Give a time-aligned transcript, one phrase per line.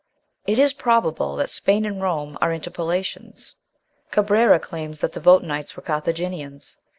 [0.47, 3.53] It is probable that Spain and Rome are interpolations.
[4.09, 6.77] Cabrera claims that the Votanites were Carthaginians.